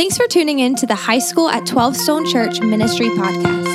[0.00, 3.66] Thanks for tuning in to the High School at 12 Stone Church Ministry podcast.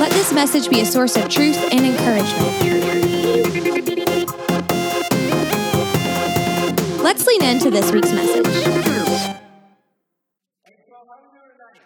[0.00, 2.48] Let this message be a source of truth and encouragement.
[7.04, 8.46] Let's lean into this week's message.
[10.64, 11.84] Hey, Paul, how you doing tonight?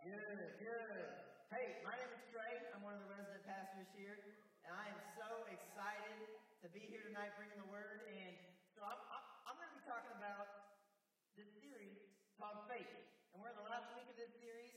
[0.00, 0.16] Good,
[0.64, 1.04] good.
[1.52, 2.56] Hey, my name is Trey.
[2.72, 4.16] I'm one of the resident pastors here,
[4.64, 6.24] and I am so excited
[6.64, 8.00] to be here tonight bringing the word.
[8.08, 8.43] And
[8.74, 8.98] so I'm,
[9.46, 10.50] I'm, going to be talking about
[11.38, 11.94] this series
[12.34, 12.90] called Faith.
[13.30, 14.74] And we're in the last week of this series,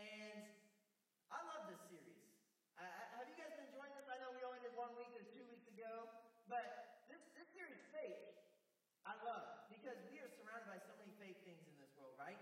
[0.00, 0.40] and
[1.28, 2.24] I love this series.
[2.80, 2.88] Uh,
[3.20, 4.08] have you guys been enjoying this?
[4.08, 6.08] I know we only did one week or two weeks ago,
[6.48, 6.64] but
[7.08, 8.16] this, this series, Faith,
[9.04, 12.40] I love because we are surrounded by so many fake things in this world, right?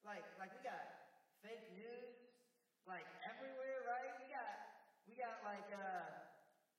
[0.00, 0.80] Like, like we got
[1.44, 2.16] fake news,
[2.88, 4.16] like everywhere, right?
[4.16, 4.54] We got,
[5.04, 6.08] we got like, uh,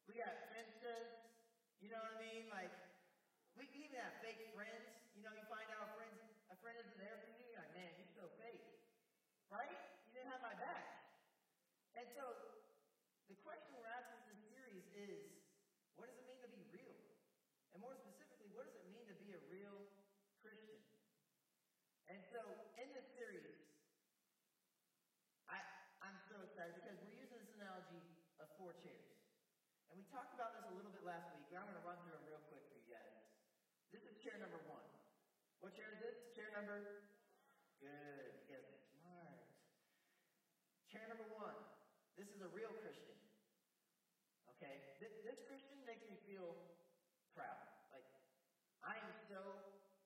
[0.09, 1.13] we got fences,
[1.77, 2.49] you know what I mean?
[2.49, 2.73] Like,
[3.59, 4.85] we can even have fake friends.
[5.17, 6.13] You know, you find out a friend,
[6.53, 7.49] a friend isn't there for you.
[7.49, 8.61] You're like, man, you're so fake,
[9.49, 9.73] right?
[10.05, 10.86] You didn't have my back.
[11.97, 12.38] And so,
[13.25, 15.33] the question we're asking in this series is,
[15.97, 16.94] what does it mean to be real?
[17.73, 19.89] And more specifically, what does it mean to be a real
[20.45, 20.77] Christian?
[22.14, 23.58] And so, in this series,
[25.49, 25.58] I,
[26.05, 28.05] I'm so excited because we're using this analogy
[28.38, 29.09] of four chairs.
[29.89, 31.97] And we talked about this a little bit last week, but I'm going to run
[32.05, 33.19] through them real quick for you guys.
[33.89, 34.86] This is chair number one.
[35.66, 36.17] What chair is this?
[36.38, 37.07] Chair number?
[37.79, 38.52] Good.
[38.52, 38.59] You
[38.99, 39.47] smart.
[40.91, 41.55] Chair number one.
[42.19, 43.15] This is a real Christian.
[44.52, 44.99] Okay?
[44.99, 46.52] This, this Christian makes me feel
[47.31, 47.63] proud.
[47.95, 48.03] Like,
[48.83, 49.39] I am so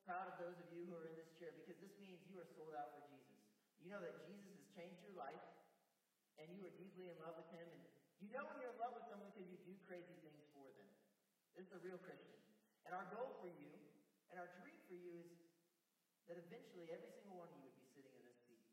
[0.06, 2.46] proud of those of you who are in this chair because this means you are
[2.54, 3.34] sold out for Jesus.
[3.82, 5.42] You know that Jesus has changed your life
[6.38, 7.82] and you are deeply in love with him and
[8.22, 10.86] you know when you're in love with someone because you do crazy things for them.
[11.58, 12.38] This is a real Christian.
[12.86, 13.74] And our goal for you
[14.30, 15.43] and our dream for you is
[16.28, 18.64] that eventually every single one of you would be sitting in this seat.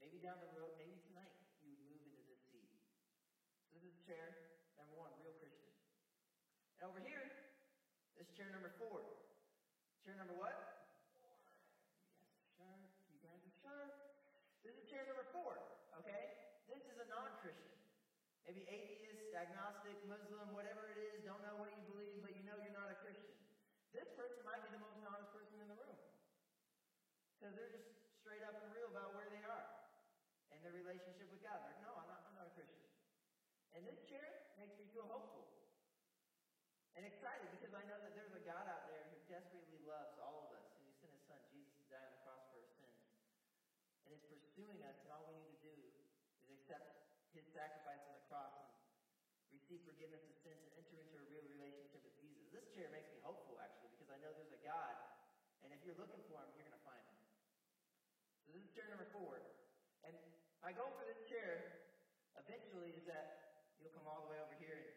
[0.00, 1.32] Maybe down the road, maybe tonight,
[1.64, 2.68] you would move into this seat.
[3.72, 5.72] This is chair number one, real Christian.
[6.80, 7.24] And over here,
[8.20, 9.00] this is chair number four.
[10.04, 10.52] Chair number what?
[10.52, 11.56] You guys are
[12.60, 12.84] sharp.
[13.08, 13.92] You guys are sharp.
[14.60, 15.56] This is chair number four,
[16.04, 16.36] okay?
[16.68, 17.72] This is a non-Christian.
[18.44, 22.60] Maybe atheist, agnostic, Muslim, whatever it is, don't know what you believe, but you know
[22.60, 23.32] you're not a Christian.
[23.96, 25.96] This person might be the most honest person in the room.
[27.40, 27.88] Because they're just
[28.20, 29.68] straight up and real about where they are
[30.52, 31.58] and their relationship with God.
[31.66, 32.86] Like, no, I'm not, I'm not a Christian.
[33.74, 34.22] And this chair
[34.54, 35.50] makes me feel hopeful
[36.94, 40.46] and excited because I know that there's a God out there who desperately loves all
[40.46, 42.70] of us and He sent his son Jesus to die on the cross for our
[42.78, 43.02] sins
[44.06, 45.74] and is pursuing us and all we need to do
[46.46, 51.18] is accept his sacrifice on the cross and receive forgiveness of sins and enter into
[51.18, 52.46] a real relationship with Jesus.
[52.54, 54.94] This chair makes me hopeful actually because I know there's a God
[55.66, 57.18] and if you're looking for him, you're going to find him.
[58.46, 59.43] So this is chair number four.
[60.64, 61.76] My goal for this chair
[62.40, 64.96] eventually is that you'll come all the way over here and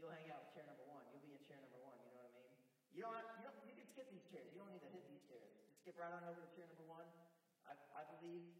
[0.00, 1.04] you'll hang out with chair number one.
[1.12, 2.00] You'll be in chair number one.
[2.00, 2.48] You know what I mean?
[2.96, 3.20] You don't.
[3.36, 3.60] You don't.
[3.68, 4.48] You can skip these chairs.
[4.56, 5.52] You don't need to hit these chairs.
[5.52, 7.04] Just skip right on over to chair number one.
[7.68, 8.56] I, I believe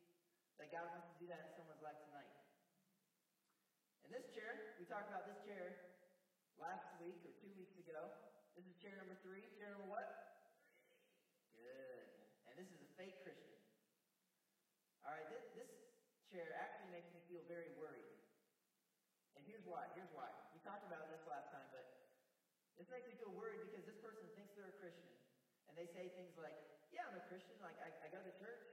[0.60, 2.28] that God wants to do that in someone's life tonight.
[4.04, 5.96] And this chair, we talked about this chair
[6.60, 8.12] last week or two weeks ago.
[8.52, 9.40] This is chair number three.
[9.56, 10.04] Chair number what?
[11.56, 12.04] Good.
[12.44, 13.56] And this is a fake Christian.
[15.00, 15.24] All right.
[15.32, 15.72] This, this
[16.36, 18.12] chair actually makes me feel very worried.
[19.40, 19.88] And here's why.
[19.96, 20.28] Here's why.
[20.52, 21.88] We talked about this last time, but
[22.76, 25.16] this makes me feel worried because this person thinks they're a Christian.
[25.72, 26.52] And they say things like,
[26.92, 27.56] yeah, I'm a Christian.
[27.64, 28.68] Like, I, I go to church.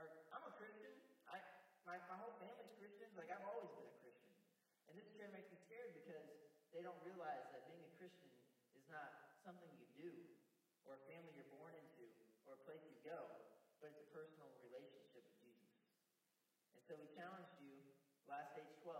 [0.00, 0.88] Or, I'm a Christian.
[1.28, 1.36] I,
[1.84, 3.12] my, my whole family's Christians.
[3.12, 4.32] Like, I've always been a Christian.
[4.88, 6.32] And this chair makes me scared because
[6.72, 8.32] they don't realize that being a Christian
[8.72, 10.08] is not something you do,
[10.88, 12.08] or a family you're born into,
[12.48, 13.20] or a place you go,
[13.80, 15.68] but it's a personal relationship with Jesus.
[16.78, 17.74] And so we challenged you
[18.30, 18.96] last age 12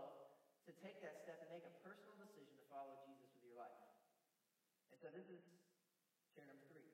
[0.68, 3.80] to take that step and make a personal decision to follow Jesus with your life.
[4.98, 5.42] And so this is
[6.34, 6.90] chair number three.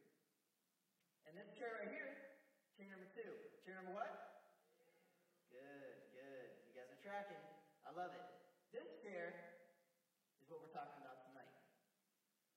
[1.24, 2.36] And this chair right here,
[2.76, 3.32] chair number two.
[3.64, 4.12] Chair number what?
[5.48, 6.48] Good, good.
[6.68, 7.40] You guys are tracking.
[7.88, 8.28] I love it.
[8.76, 9.56] This chair
[10.36, 11.48] is what we're talking about tonight.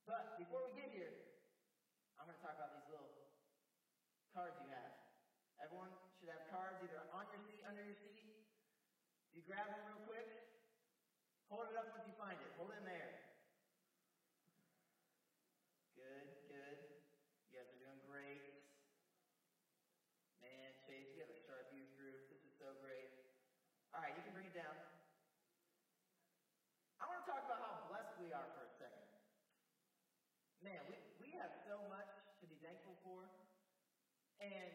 [0.04, 1.16] But before we get here,
[2.19, 3.07] I'm going to talk about these little
[4.36, 4.94] cards you have.
[5.63, 8.36] Everyone should have cards either on your seat, under your seat.
[9.31, 10.27] You grab them real quick.
[11.48, 12.51] Hold it up once you find it.
[12.60, 13.12] Hold it in there.
[15.95, 16.77] Good, good.
[17.48, 18.44] You guys are doing great.
[20.44, 22.27] Man, Chase, you have a sharp youth group.
[22.27, 23.07] This is so great.
[23.95, 24.75] All right, you can bring it down.
[27.00, 29.07] I want to talk about how blessed we are for a second.
[30.65, 31.77] Man, we, we have so
[33.07, 33.31] before?
[34.44, 34.72] And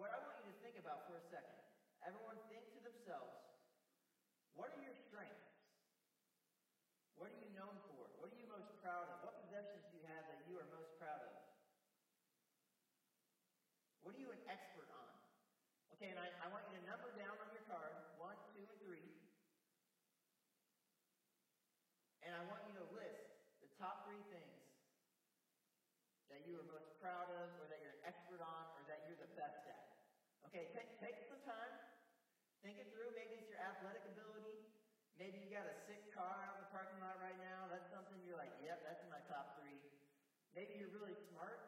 [0.00, 1.58] what I want you to think about for a second,
[2.06, 3.34] everyone think to themselves,
[4.54, 5.50] what are your strengths?
[7.18, 8.06] What are you known for?
[8.22, 9.18] What are you most proud of?
[9.18, 11.34] What possessions do you have that you are most proud of?
[14.06, 15.10] What are you an expert on?
[15.98, 18.78] Okay, and I, I want you to number down on your card one, two, and
[18.78, 19.10] three.
[22.22, 23.26] And I want you to list
[23.58, 24.62] the top three things
[26.30, 29.18] that you are most proud of, or that you're an expert on, or that you're
[29.18, 29.86] the best at.
[30.56, 31.68] Okay, take, take some time.
[32.64, 33.12] Think it through.
[33.12, 34.64] Maybe it's your athletic ability.
[35.20, 37.68] Maybe you got a sick car out in the parking lot right now.
[37.68, 39.76] That's something you're like, yep, that's my top three.
[40.56, 41.60] Maybe you're really smart.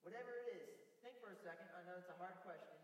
[0.00, 0.64] Whatever it is,
[1.04, 1.68] think for a second.
[1.76, 2.80] I know it's a hard question.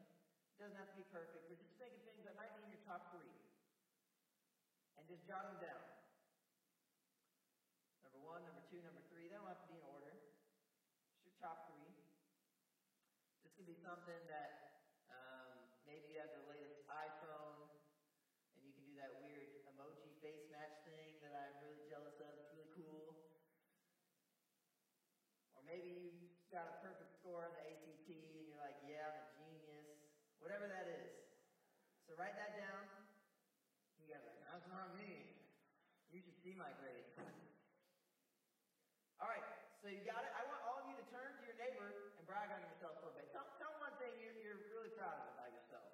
[0.53, 2.69] It doesn't have to be perfect, but just think of things that might be in
[2.69, 3.33] your top three.
[5.01, 5.81] And just jot them down.
[8.05, 9.33] Number one, number two, number three.
[9.33, 10.13] They don't have to be in order.
[10.13, 11.89] It's your top three.
[13.49, 14.71] This could be something that
[15.11, 15.51] um,
[15.87, 17.67] maybe you have the latest iPhone
[18.55, 22.31] and you can do that weird emoji face match thing that I'm really jealous of.
[22.39, 23.19] It's really cool.
[25.59, 29.23] Or maybe you got a perfect score on the ACT and you're like, yeah, I'm
[29.23, 29.87] a genius.
[30.43, 31.15] Whatever that is.
[32.11, 32.91] So write that down.
[34.03, 35.31] You guys like, that's not me.
[36.11, 37.07] You should see my grade.
[39.23, 39.47] All right,
[39.79, 40.33] so you got it.
[40.35, 43.13] I want all of you to turn to your neighbor and brag on yourself for
[43.13, 43.31] a bit.
[43.31, 45.87] Tell, tell one thing you're, you're really proud of about yourself.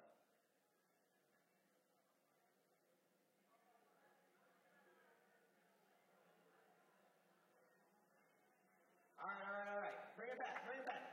[9.21, 9.99] All right, all right, all right.
[10.15, 11.03] Bring it back, bring it back.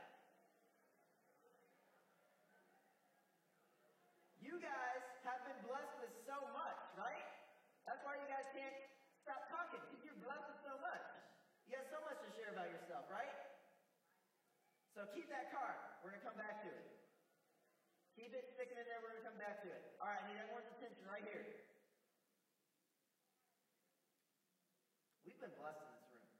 [4.39, 7.27] You guys have been blessed with so much, right?
[7.83, 8.71] That's why you guys can't
[9.19, 11.03] stop talking, because you're blessed with so much.
[11.67, 13.35] You got so much to share about yourself, right?
[14.95, 15.75] So keep that card.
[15.99, 16.87] We're going to come back to it.
[18.15, 19.03] Keep it sticking in there.
[19.03, 19.83] We're going to come back to it.
[19.99, 21.43] All right, I need everyone's attention right here.
[25.27, 26.31] We've been blessed in this room.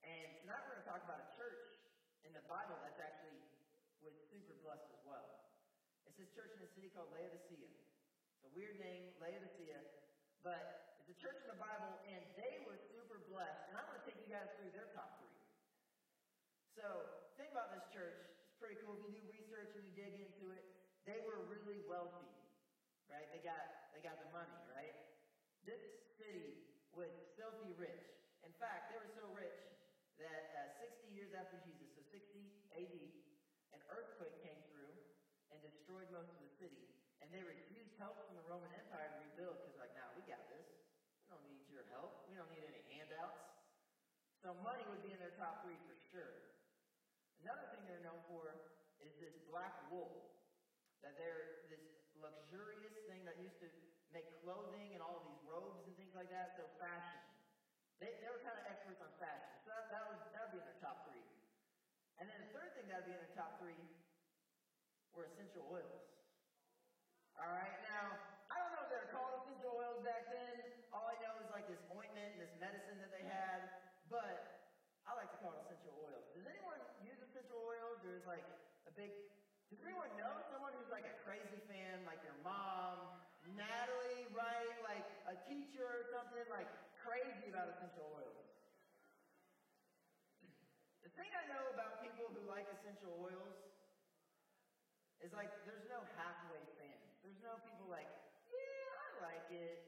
[0.00, 1.76] And tonight we're going to talk about a church
[2.24, 3.36] in the Bible that's actually
[4.00, 5.52] was super blessed as well.
[6.08, 7.68] It's this church in a city called Laodicea.
[7.68, 9.76] It's a weird name, Laodicea,
[10.40, 13.68] but it's a church in the Bible, and they were super blessed.
[13.68, 15.03] And I want to take you guys through their three.
[16.84, 17.00] So
[17.40, 18.12] think about this church.
[18.44, 19.00] It's pretty cool.
[19.00, 20.60] If you do research and you dig into it,
[21.08, 22.28] they were really wealthy,
[23.08, 23.24] right?
[23.32, 24.92] They got they got the money, right?
[25.64, 25.80] This
[26.20, 26.60] city
[26.92, 27.08] was
[27.40, 28.04] filthy rich.
[28.44, 29.56] In fact, they were so rich
[30.20, 32.96] that uh, 60 years after Jesus, so 60 AD,
[33.72, 34.92] an earthquake came through
[35.56, 36.84] and destroyed most of the city.
[37.24, 40.22] And they refused help from the Roman Empire to rebuild because, like, now nah, we
[40.28, 40.68] got this.
[41.24, 42.28] We don't need your help.
[42.28, 43.40] We don't need any handouts.
[44.44, 46.43] So money would be in their top three for sure.
[47.44, 48.56] Another thing they're known for
[49.04, 50.32] is this black wool.
[51.04, 51.84] That they're this
[52.16, 53.68] luxurious thing that used to
[54.16, 56.56] make clothing and all these robes and things like that.
[56.56, 57.20] So fashion.
[58.00, 59.60] They, they were kind of experts on fashion.
[59.60, 61.20] So that, that, was, that would be in their top three.
[62.16, 63.76] And then the third thing that would be in their top three
[65.12, 66.04] were essential oils.
[67.36, 68.14] All right, now,
[68.48, 70.54] I don't know if they were called essential oils back then.
[70.94, 74.54] All I know is like this ointment, and this medicine that they had, but
[75.04, 76.24] I like to call it essential oils.
[76.32, 77.58] Does anyone use essential
[78.26, 78.44] Like
[78.88, 79.12] a big,
[79.70, 83.04] does anyone know someone who's like a crazy fan, like your mom,
[83.44, 84.76] Natalie, right?
[84.80, 88.48] Like a teacher or something, like crazy about essential oils.
[91.04, 93.54] The thing I know about people who like essential oils
[95.20, 97.00] is like there's no halfway fan.
[97.22, 98.08] There's no people like,
[98.48, 99.80] yeah, I like it.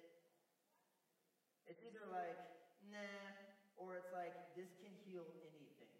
[1.66, 2.38] It's either like,
[2.80, 3.34] nah,
[3.76, 5.92] or it's like, this can heal anything.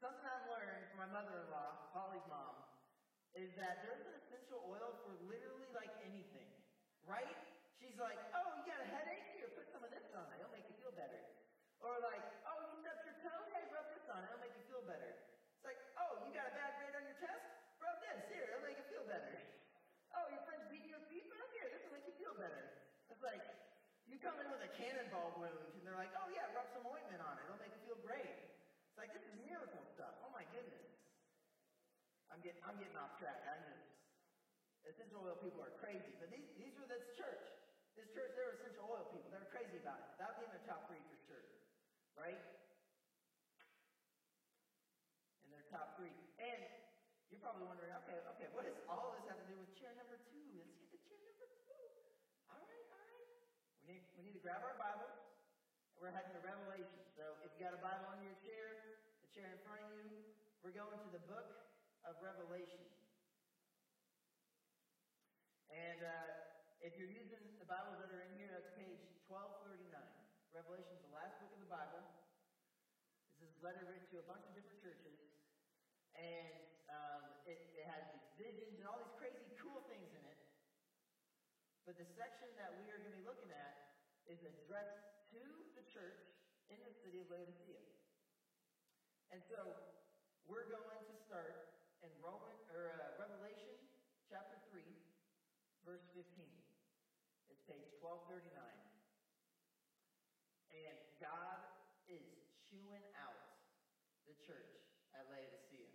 [0.00, 2.52] Something I've learned from my mother-in-law, Holly's mom,
[3.32, 6.44] is that there's an essential oil for literally like anything,
[7.08, 7.40] right?
[7.80, 9.24] She's like, oh, you got a headache?
[9.32, 10.36] Here, put some of this on it.
[10.36, 11.16] It'll make you feel better.
[11.80, 13.40] Or like, oh, you stubbed your toe?
[13.48, 14.28] Hey, rub this on it.
[14.28, 15.08] It'll make you feel better.
[15.56, 17.44] It's like, oh, you got a bad grade on your test?
[17.80, 18.20] Rub this.
[18.28, 19.32] Here, it'll make you feel better.
[20.12, 21.24] Oh, your friend's beating your feet?
[21.32, 21.72] Rub here.
[21.72, 22.76] This will make you feel better.
[23.08, 23.40] It's like,
[24.04, 27.24] you come in with a cannonball wound, and they're like, oh, yeah, rub some ointment
[27.24, 27.48] on it.
[27.48, 28.36] It'll make you feel great.
[28.92, 30.12] It's like, this is miracle stuff.
[30.20, 30.84] Oh, my goodness.
[32.26, 33.42] I'm getting, I'm getting off track.
[33.42, 33.82] I just,
[34.86, 36.14] essential oil people are crazy.
[36.22, 37.42] But these, these were this church.
[37.98, 39.26] This church, they were essential oil people.
[39.34, 40.08] They were crazy about it.
[40.22, 41.42] That would be in top three for sure.
[42.14, 42.38] Right?
[45.42, 46.14] In their top three.
[46.38, 46.62] And
[47.34, 50.14] you're probably wondering, okay, okay, what does all this have to do with chair number
[50.30, 50.46] two?
[50.54, 51.82] Let's get to chair number two.
[52.46, 53.26] All right, all right.
[53.82, 55.10] We need, we need to grab our Bible.
[55.98, 57.02] We're heading to Revelation.
[57.18, 60.14] So if you got a Bible on your chair, the chair in front of you,
[60.62, 61.65] We're going to the book
[62.16, 62.80] of Revelation.
[65.68, 69.92] And uh, if you're using the Bibles that are in here, that's page 1239.
[70.56, 72.00] Revelation is the last book of the Bible.
[73.36, 75.20] This is a letter written to a bunch of different churches.
[76.16, 76.56] And
[76.88, 78.08] um, it, it has
[78.40, 80.40] visions and all these crazy cool things in it.
[81.84, 83.92] But the section that we are going to be looking at
[84.24, 85.04] is addressed
[85.36, 85.42] to
[85.76, 86.24] the church
[86.72, 87.84] in the city of Laodicea.
[89.36, 89.76] And so
[90.48, 93.74] we're going to start in Roman or uh, Revelation
[94.28, 94.78] chapter 3,
[95.82, 96.22] verse 15.
[97.50, 98.46] It's page 1239.
[100.70, 101.58] And God
[102.06, 102.22] is
[102.70, 103.58] chewing out
[104.30, 104.78] the church
[105.14, 105.90] at Laodicea.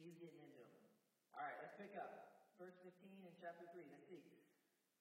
[0.00, 0.72] He's getting into them.
[1.36, 2.44] All right, let's pick up.
[2.56, 2.92] Verse 15
[3.24, 3.84] in chapter 3.
[3.92, 4.24] Let's see.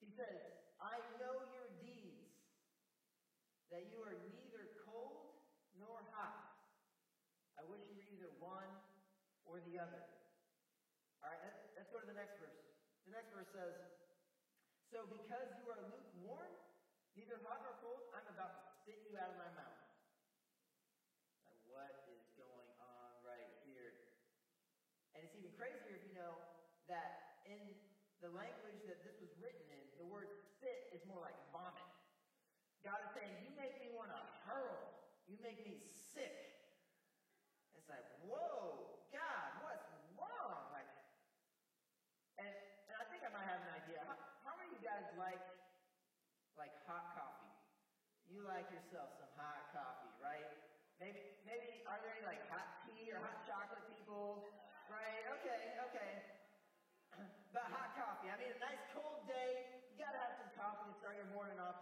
[0.04, 0.42] He says,
[0.84, 2.28] I know your deeds,
[3.72, 5.40] that you are neither cold
[5.80, 6.60] nor hot.
[7.56, 8.68] I wish you were either one
[9.48, 10.04] or the other.
[11.24, 11.40] All right,
[11.78, 12.60] let's go to the next verse.
[13.08, 13.93] The next verse says,
[14.94, 16.54] So because you are lukewarm,
[17.18, 19.82] neither hot nor cold, I'm about to spit you out of my mouth.
[21.66, 23.90] What is going on right here?
[25.18, 26.38] And it's even crazier if you know
[26.94, 27.58] that in
[28.22, 31.90] the language that this was written in, the word spit is more like vomit.
[32.86, 34.78] God is saying, You make me want to hurl.
[35.26, 35.74] You make me
[36.14, 36.54] sick.
[37.74, 40.70] It's like, whoa, God, what's wrong?
[40.70, 40.86] Like,
[42.38, 44.06] and, and I think I might have an idea.
[44.06, 45.40] How, how many of you guys like
[46.60, 47.52] like hot coffee?
[48.28, 50.52] You like yourself some hot coffee, right?
[51.00, 54.52] Maybe maybe are there any like hot tea or hot chocolate people?
[54.92, 55.24] Right?
[55.40, 56.12] Okay, okay.
[57.56, 58.30] But hot coffee.
[58.30, 61.30] I mean, a nice cold day, you gotta have some coffee to start your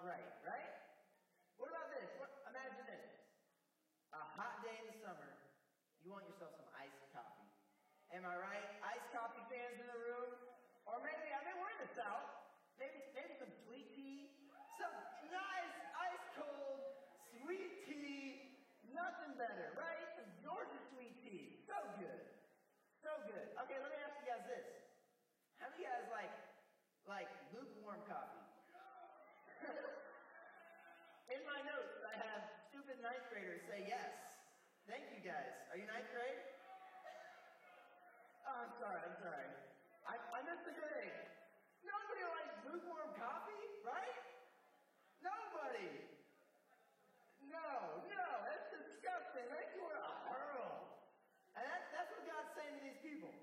[0.06, 0.72] right, right?
[1.62, 2.10] What about this?
[2.18, 3.06] What, imagine this.
[4.18, 5.30] A hot day in the summer,
[6.02, 7.50] you want yourself some iced coffee.
[8.12, 8.68] Am I right?
[8.82, 10.30] Iced coffee fans in the room?
[10.90, 12.28] Or maybe, I mean, we're in the South.
[12.82, 14.34] Maybe, maybe some sweet tea.
[14.82, 14.92] Some
[15.30, 16.82] nice, ice cold,
[17.38, 18.58] sweet tea.
[18.90, 20.02] Nothing better, right?
[20.18, 21.62] Some Georgia sweet tea.
[21.70, 22.22] So good.
[23.06, 23.54] So good.
[23.64, 24.68] Okay, let me ask you guys this.
[25.62, 26.34] How do you guys like,
[27.06, 28.42] like lukewarm coffee?
[31.32, 34.12] in my notes, I have stupid ninth graders yes.
[34.86, 35.54] Thank you guys.
[35.72, 36.42] Are you ninth grade?
[38.46, 39.50] Oh, I'm sorry, I'm sorry.
[40.06, 41.18] I, I missed the grade.
[41.86, 44.18] Nobody likes lukewarm coffee, right?
[45.22, 46.12] Nobody.
[47.50, 49.46] No, no, that's disgusting.
[49.50, 50.92] Makes you want to hurl.
[51.58, 53.34] And that, that's what God's saying to these people.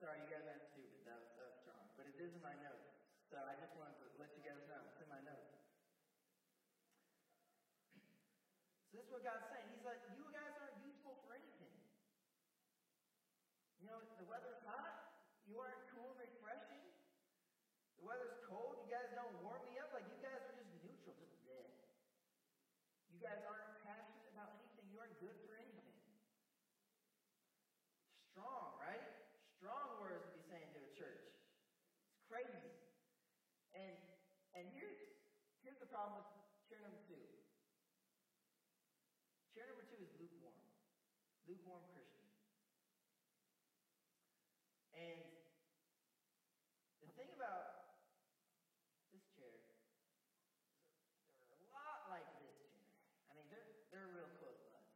[0.00, 1.00] Sorry, you guys aren't stupid.
[1.08, 1.80] That was, that was strong.
[1.96, 2.92] But it is in my notes.
[3.32, 4.78] So I just wanted to let you guys know.
[4.92, 5.54] It's in my notes.
[8.92, 9.70] So this is what God's saying.
[9.70, 11.70] He's like, you guys aren't useful for anything.
[13.78, 15.22] You know, the weather's hot.
[15.46, 16.82] You aren't cool and refreshing.
[17.94, 18.82] The weather's cold.
[18.82, 19.94] You guys don't warm me up.
[19.94, 21.70] Like, you guys are just neutral, just dead.
[23.14, 24.90] You guys aren't passionate about anything.
[24.90, 25.94] You aren't good for anything.
[28.34, 29.06] Strong, right?
[29.62, 31.22] Strong words to be saying to a church.
[32.18, 32.66] It's crazy.
[33.78, 33.94] And
[34.58, 34.98] and here's
[35.62, 36.18] here's the problem
[36.66, 37.43] with number two.
[39.54, 40.58] Chair number two is lukewarm.
[41.46, 42.26] Lukewarm Christian.
[44.98, 45.22] And
[46.98, 47.94] the thing about
[49.14, 49.54] this chair,
[51.38, 52.82] they're a lot like this chair.
[53.30, 53.62] I mean, they're
[53.94, 54.90] they're real close buds.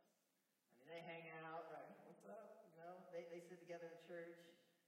[0.74, 1.94] I mean, they hang out, right?
[2.10, 2.66] What's up?
[2.74, 4.34] You know, they, they sit together in church.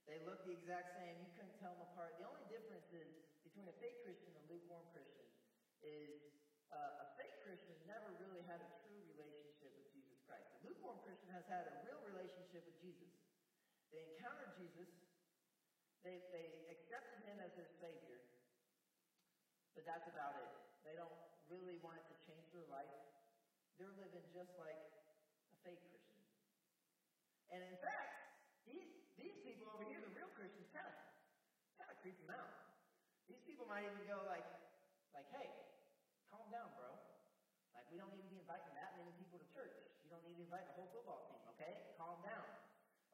[0.03, 1.15] They look the exact same.
[1.23, 2.19] You couldn't tell them apart.
[2.19, 5.31] The only difference is between a fake Christian and a lukewarm Christian
[5.79, 6.27] is
[6.75, 10.47] uh, a fake Christian never really had a true relationship with Jesus Christ.
[10.59, 13.09] A lukewarm Christian has had a real relationship with Jesus.
[13.89, 14.85] They encountered Jesus.
[16.05, 18.21] They, they accepted him as their Savior.
[19.73, 20.51] But that's about it.
[20.85, 21.17] They don't
[21.49, 22.93] really want it to change their life.
[23.81, 24.77] They're living just like
[25.49, 26.21] a fake Christian.
[27.49, 28.37] And in fact,
[28.69, 28.85] these,
[29.17, 30.93] these people over here, the real Christians, kind of
[31.81, 32.53] kind of creep them out.
[33.25, 34.45] These people might even go like,
[35.17, 35.49] like, hey,
[36.29, 36.93] calm down, bro.
[37.73, 39.73] Like, we don't need to be inviting that many people to church.
[40.05, 41.95] You don't need to invite the whole football team, okay?
[41.95, 42.43] Calm down.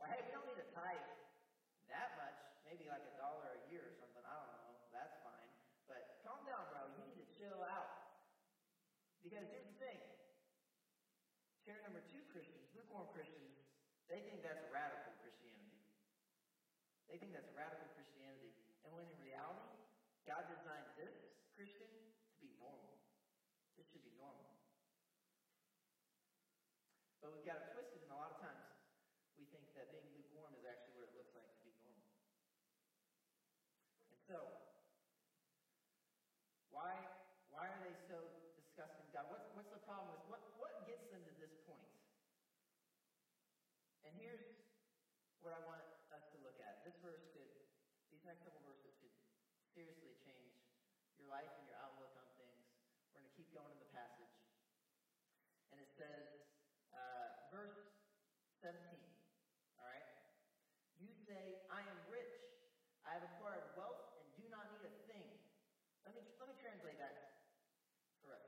[0.02, 1.06] Or hey, we don't need to tithe
[1.86, 2.34] that much,
[2.66, 4.26] maybe like a dollar a year or something.
[4.26, 4.74] I don't know.
[4.90, 5.46] That's fine.
[5.86, 6.90] But calm down, bro.
[6.98, 8.18] You need to chill out.
[9.22, 10.02] Because here's the thing.
[11.62, 13.54] Chair number two Christians, lukewarm Christians,
[14.10, 15.78] they think that's radical Christianity.
[17.06, 18.50] They think that's radical Christianity.
[18.82, 19.78] And when in reality,
[20.26, 21.14] God designed this
[21.54, 22.98] Christian to be normal.
[23.78, 24.58] This should be normal.
[27.22, 27.46] But with
[34.28, 34.44] So,
[36.68, 36.92] why,
[37.48, 38.20] why are they so
[38.60, 39.32] disgusting God?
[39.32, 41.88] What's, what's the problem with what, what gets them to this point?
[44.04, 44.44] And here's
[45.40, 45.80] what I want
[46.12, 46.84] us to look at.
[46.84, 47.48] This verse could,
[48.12, 49.16] these next couple verses could
[49.72, 50.60] seriously change
[51.16, 52.60] your life and your outlook on things.
[53.08, 54.36] We're going to keep going in the passage.
[55.72, 56.44] And it says,
[56.92, 57.80] uh, verse
[58.60, 58.84] 17,
[59.80, 60.04] all right?
[61.00, 62.36] You say, I am rich.
[63.08, 65.24] I have acquired wealth and do not need a thing.
[66.04, 67.48] Let me, let me translate that
[68.20, 68.44] for us.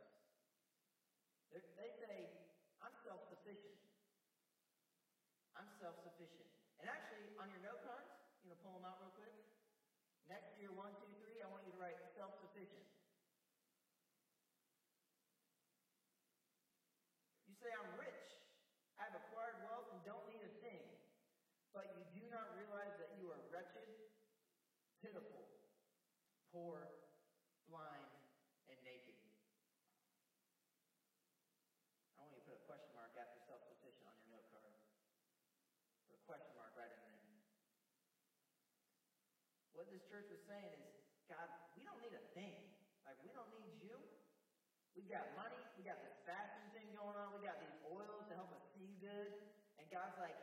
[1.56, 2.36] They're, they say,
[2.84, 3.80] I'm self-sufficient.
[5.56, 6.52] I'm self-sufficient.
[6.84, 8.12] And actually, on your note cards,
[8.44, 9.32] you know, pull them out real quick.
[10.30, 12.86] Next to your one, two, three, I want you to write self-sufficient.
[17.50, 18.38] You say, I'm rich.
[19.02, 20.86] I have acquired wealth and don't need a thing.
[21.76, 23.86] But you do not realize that you are wretched,
[25.06, 25.46] pitiful,
[26.50, 26.82] poor,
[27.70, 28.10] blind,
[28.68, 29.16] and naked.
[32.18, 34.74] I want you to put a question mark after self-sufficient on your note card.
[36.10, 37.22] Put a question mark right in there.
[39.78, 40.92] What this church was saying is,
[41.30, 41.48] God,
[41.78, 42.58] we don't need a thing.
[43.06, 43.96] Like, we don't need you.
[44.98, 45.62] We got money.
[45.78, 47.32] We got this fashion thing going on.
[47.38, 49.30] We got these oils to help us see good.
[49.80, 50.36] And God's like,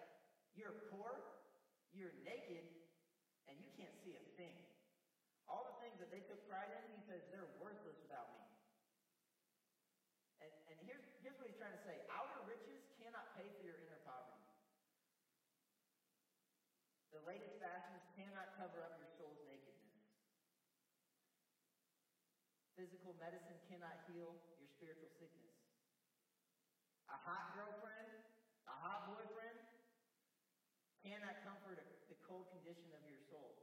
[0.57, 1.13] you're poor,
[1.93, 2.65] you're naked,
[3.47, 4.57] and you can't see a thing.
[5.47, 8.43] All the things that they took pride in, he says, they're worthless without me.
[10.43, 13.79] And, and here's, here's what he's trying to say outer riches cannot pay for your
[13.79, 14.43] inner poverty.
[17.15, 19.87] The latest fashions cannot cover up your soul's nakedness.
[22.77, 25.57] Physical medicine cannot heal your spiritual sickness.
[27.09, 28.11] A hot girlfriend,
[28.69, 29.57] a hot boyfriend
[31.01, 31.81] cannot comfort
[32.13, 33.55] the cold condition of your soul.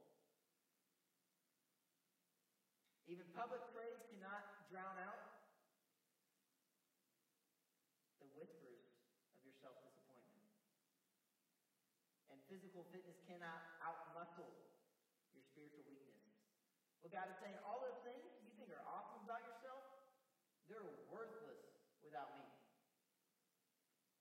[3.05, 5.17] Even public praise cannot drown out
[8.21, 8.85] the whispers
[9.33, 10.45] of your self disappointment.
[12.29, 14.53] And physical fitness cannot outmuscle
[15.33, 16.21] your spiritual weakness.
[17.01, 19.81] Well, God is saying all those things you think are awesome about yourself,
[20.69, 21.61] they're worthless
[22.05, 22.47] without me.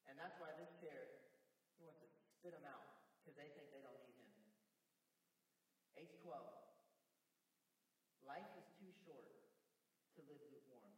[0.09, 1.09] And that's why this chair,
[1.77, 2.09] he wants to
[2.40, 2.85] spit them out
[3.20, 4.33] because they think they don't need him.
[6.01, 6.33] H12.
[8.27, 9.29] Life is too short
[10.14, 10.94] to live lukewarm.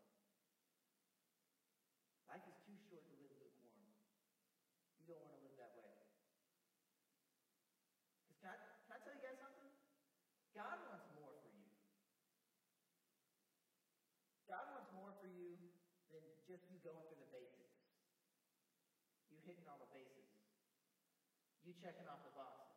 [2.28, 3.86] Life is too short to live lukewarm.
[5.00, 5.94] You don't want to live that way.
[8.28, 9.72] Because can I, can I tell you guys something?
[10.58, 11.70] God wants more for you.
[14.50, 15.54] God wants more for you
[16.44, 17.80] just you going through the basics.
[19.32, 20.28] You hitting all the bases.
[21.64, 22.76] You checking off the boxes.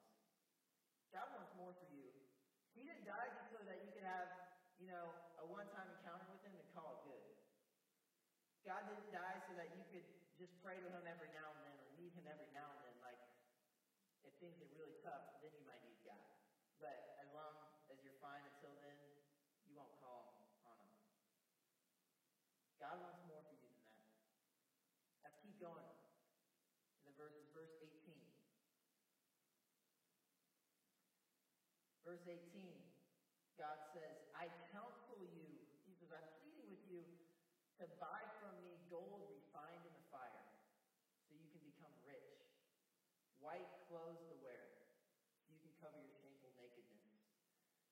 [1.11, 2.07] God wants more for you.
[2.71, 4.27] He didn't die just so that you could have,
[4.79, 5.11] you know,
[5.43, 7.25] a one-time encounter with him and call it good.
[8.63, 10.07] God didn't die so that you could
[10.39, 12.95] just pray to him every now and then or need him every now and then.
[13.03, 13.19] Like,
[14.23, 16.23] if things get really tough, then you might need God.
[16.79, 17.57] But as long
[17.91, 18.95] as you're fine until then,
[19.65, 20.93] you won't call on him.
[22.77, 23.99] God wants more for you than that.
[25.25, 25.89] Let's keep going.
[27.17, 28.13] Verses, verse 18.
[32.05, 32.71] Verse 18,
[33.57, 35.43] God says, I counsel you,
[35.83, 37.01] he says, I'm pleading with you
[37.81, 40.45] to buy from me gold refined in the fire,
[41.27, 42.37] so you can become rich,
[43.43, 44.71] white clothes to wear,
[45.41, 47.11] so you can cover your shameful nakedness,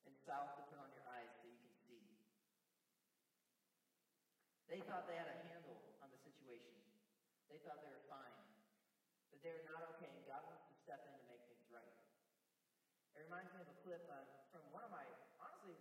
[0.08, 2.06] and south to put on your eyes so you can see.
[4.70, 6.78] They thought they had a handle on the situation.
[7.52, 8.34] They thought they were fine.
[9.30, 11.94] But they were not okay, and God wants to step in to make things right.
[13.16, 15.04] It reminds me of a clip uh, from one of my,
[15.40, 15.76] honestly,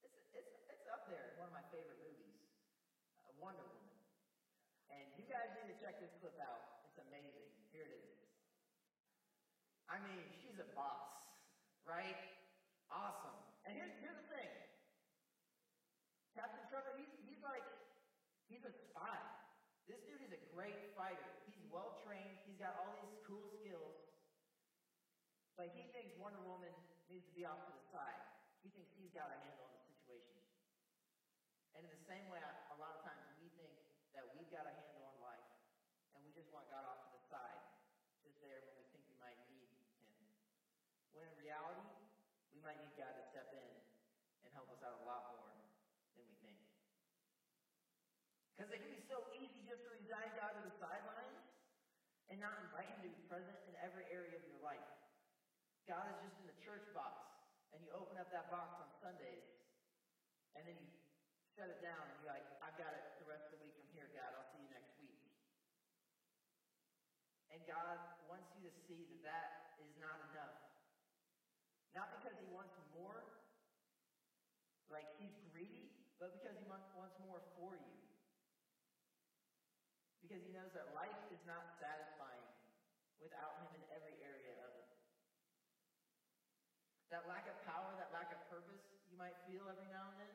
[0.00, 2.36] it's, it's, it's up there, one of my favorite movies,
[3.24, 3.92] uh, Wonder Woman.
[4.88, 6.84] And you guys need to check this clip out.
[6.88, 7.48] It's amazing.
[7.72, 8.12] Here it is.
[9.92, 11.04] I mean, she's a boss,
[11.84, 12.16] right?
[12.88, 13.36] Awesome.
[13.68, 14.52] And here's, here's the thing.
[16.32, 17.64] Captain Trevor, he's, he's like,
[18.48, 19.20] he's a spy.
[19.84, 21.28] This dude is a great fighter.
[21.44, 22.40] He's well trained.
[22.48, 24.00] He's got all these cool skills.
[25.60, 26.72] But he thinks Wonder Woman
[27.12, 28.16] needs to be off to the side.
[28.64, 30.40] He thinks he's got a handle on the situation.
[31.76, 33.74] And in the same way, a lot of times we think
[34.16, 35.48] that we've got a handle on life,
[36.16, 37.60] and we just want God off to the side,
[38.24, 40.24] just there when we think we might need Him.
[41.16, 41.84] When in reality,
[42.52, 43.70] we might need God to step in
[44.46, 45.52] and help us out a lot more
[46.16, 46.60] than we think.
[48.54, 51.44] Because it can be so easy just to resign God to the sidelines
[52.30, 54.86] and not invite Him to be present in every area of your life.
[55.92, 57.20] God is just in the church box,
[57.76, 59.44] and you open up that box on Sundays,
[60.56, 60.88] and then you
[61.52, 63.92] shut it down and you're like, I've got it the rest of the week from
[63.92, 64.32] here, God.
[64.32, 65.20] I'll see you next week.
[67.52, 69.48] And God wants you to see that that
[69.84, 70.56] is not enough.
[71.92, 73.20] Not because He wants more,
[74.88, 76.88] like He's greedy, but because He wants
[77.20, 77.96] more for you.
[80.24, 82.48] Because He knows that life is not satisfying
[83.20, 84.88] without Him in every area of it.
[87.12, 88.80] That lack of power, that lack of purpose
[89.12, 90.32] you might feel every now and then,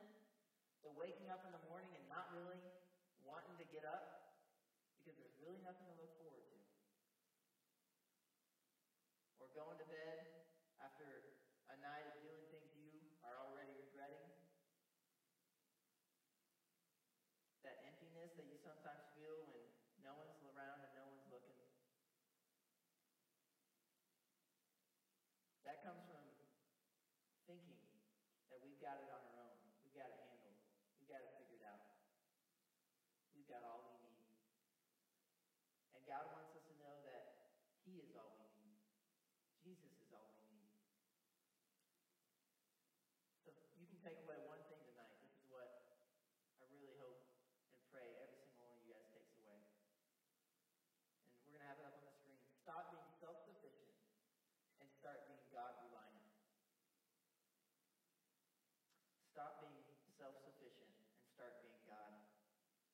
[0.86, 2.58] the waking up in the morning and not really
[3.22, 4.34] wanting to get up
[4.98, 6.58] because there's really nothing to look forward to.
[9.38, 10.18] Or going to bed
[10.82, 11.38] after
[11.70, 12.90] a night of doing things you
[13.22, 14.26] are already regretting.
[17.62, 19.62] That emptiness that you sometimes feel when
[20.02, 21.62] no one's around and no one's looking.
[25.68, 26.24] That comes from
[27.44, 27.80] thinking
[28.48, 29.60] that we've got it on our own.
[29.84, 30.60] We've got it handled.
[31.00, 31.84] We've got it figured out.
[33.36, 34.28] We've got all we need.
[35.96, 37.52] And God wants us to know that
[37.84, 38.80] He is all we need.
[39.64, 40.72] Jesus is all we need.
[43.44, 45.12] So you can take away one thing tonight.
[45.20, 47.28] This is what I really hope
[47.76, 49.60] and pray every single one of you guys takes away.
[51.28, 52.40] And we're going to have it up on the screen.
[52.64, 53.92] Stop being self sufficient
[54.80, 56.24] and start being God reliant.
[59.28, 59.76] Stop being
[60.16, 62.16] self sufficient and start being God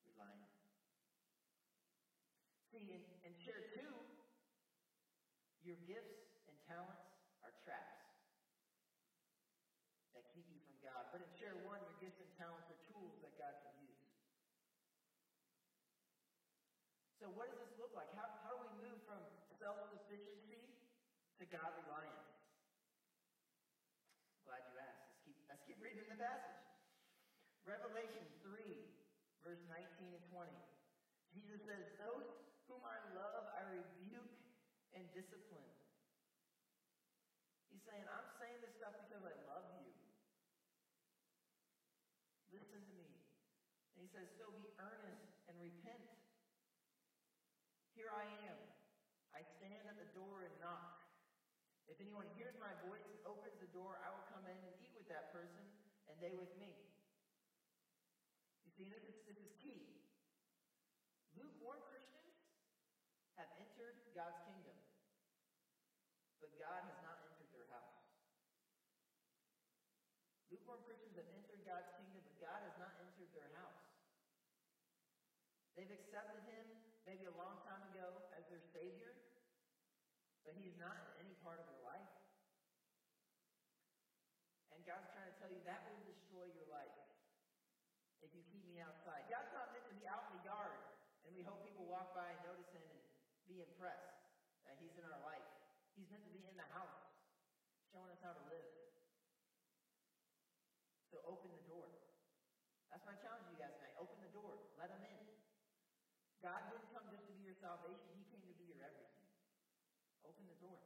[0.02, 0.50] reliant.
[2.74, 3.94] See, in, in chair two,
[5.62, 7.06] your gifts and talents
[7.46, 8.04] are traps
[10.14, 11.10] that keep you from God.
[11.10, 14.04] But in chair one, your gifts and talents are tools that God can use.
[17.16, 18.12] So, what does this look like?
[18.12, 19.16] How, how do we move from
[19.56, 20.60] self sufficiency
[21.40, 22.28] to God reliance?
[24.44, 25.08] Glad you asked.
[25.08, 26.60] Let's keep, let's keep reading the passage.
[27.64, 28.60] Revelation 3,
[29.40, 30.52] verse 19 and 20.
[31.32, 32.28] Jesus says, Those
[32.68, 34.36] whom I love, I rebuke
[34.92, 35.72] and discipline.
[37.72, 39.94] He's saying, I'm saying this stuff because I love you.
[42.54, 43.10] Listen to me.
[43.98, 46.06] And he says, So be earnest and repent.
[47.98, 48.58] Here I am.
[49.34, 51.02] I stand at the door and knock.
[51.90, 54.94] If anyone hears my voice and opens the door, I will come in and eat
[54.94, 55.66] with that person,
[56.06, 56.72] and they with me.
[58.64, 59.84] You see, this is, this is key.
[61.36, 62.32] Lukewarm Christians
[63.36, 64.72] have entered God's kingdom,
[66.40, 68.00] but God has not entered their house.
[70.48, 73.84] Lukewarm Christians have entered God's kingdom, but God has not entered their house.
[75.76, 76.64] They've accepted Him
[77.04, 79.12] maybe a long time ago as their Savior,
[80.40, 82.12] but he's not in any part of your life.
[84.72, 86.92] And God's trying to tell you that will destroy your life
[88.20, 89.28] if you keep me outside.
[89.32, 90.76] God's not meant to be out in the yard
[91.24, 93.00] and we hope people walk by and notice him and
[93.48, 94.12] be impressed
[94.68, 95.48] that he's in our life.
[95.96, 97.00] He's meant to be in the house,
[97.88, 98.68] showing us how to live.
[101.08, 101.88] So open the door.
[102.92, 103.94] That's my challenge to you guys tonight.
[103.96, 104.58] Open the door.
[104.76, 105.22] Let him in.
[106.44, 109.24] God didn't come just to be your salvation, he came to be your everything.
[110.28, 110.76] Open the door.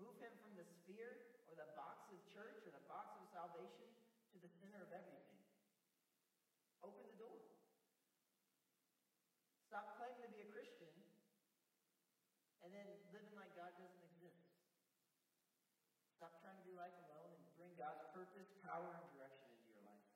[0.00, 3.86] Move him from the sphere or the box of church or the box of salvation
[4.34, 5.38] to the center of everything.
[6.82, 7.38] Open the door.
[9.70, 10.90] Stop claiming to be a Christian
[12.66, 14.42] and then living like God doesn't exist.
[16.18, 19.86] Stop trying to do life alone and bring God's purpose, power, and direction into your
[19.86, 20.10] life.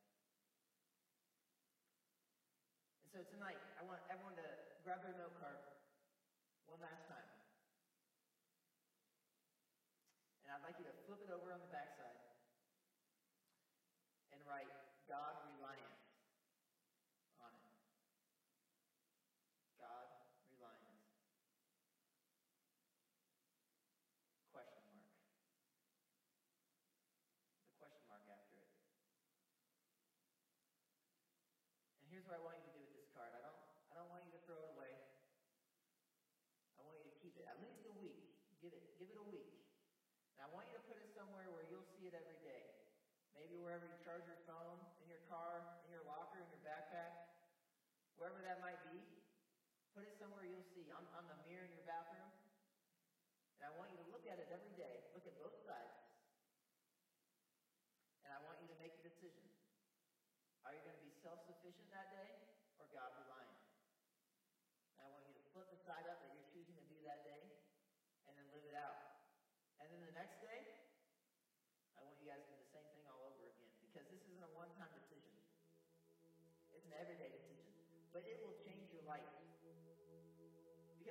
[2.98, 4.48] And so tonight, I want everyone to
[4.82, 5.62] grab their note card
[6.66, 7.30] one last time.
[10.44, 12.20] And I'd like you to flip it over on the backside
[14.28, 14.68] and write
[15.08, 15.96] God reliant
[17.40, 17.72] on it.
[19.80, 20.04] God
[20.52, 21.00] reliant.
[24.52, 25.16] Question mark.
[27.64, 28.68] The question mark after it.
[32.04, 33.32] And here's what I want you to do with this card.
[33.32, 33.56] I don't
[33.88, 34.92] I don't want you to throw it away.
[36.76, 38.28] I want you to keep it at least a week.
[38.60, 39.64] Give it give it a week.
[40.34, 42.66] And I want you to put it somewhere where you'll see it every day.
[43.38, 44.43] Maybe wherever you charge your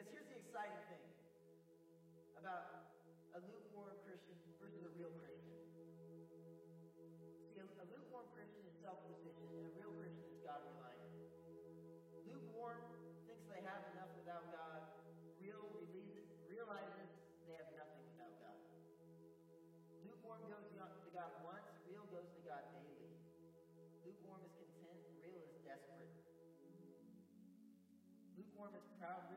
[0.04, 1.08] Because here's the exciting thing
[2.36, 2.92] about
[3.32, 5.56] a lukewarm Christian versus a real Christian.
[7.48, 11.08] See, a, a lukewarm Christian is self-sufficient, and a real Christian is God-reliant.
[12.28, 12.84] Lukewarm
[13.32, 14.92] thinks they have enough without God.
[15.40, 17.08] Real releases, realizes
[17.48, 18.60] they have nothing without God.
[20.04, 23.08] Lukewarm goes to God once, real goes to God daily.
[24.04, 26.12] Lukewarm is content, real is desperate.
[28.36, 29.33] Lukewarm is proud,